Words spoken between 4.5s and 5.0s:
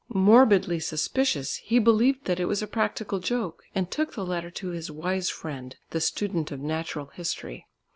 his